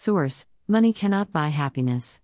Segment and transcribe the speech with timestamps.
[0.00, 2.18] Source Money cannot buy happiness.